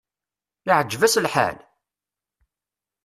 Iɛǧeb-as 0.69 1.15
lḥal? 1.25 1.57